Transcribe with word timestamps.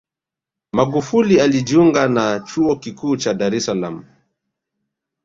Magufuli 0.73 1.39
alijiunga 1.41 2.07
na 2.07 2.39
Chuo 2.39 2.75
Kikuu 2.75 3.17
cha 3.17 3.33
Dar 3.33 3.55
es 3.55 3.65
Salaam 3.65 4.05